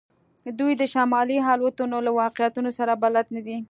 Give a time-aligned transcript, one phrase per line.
[0.59, 3.57] دوی د شمالي الوتنو له واقعیتونو سره بلد نه دي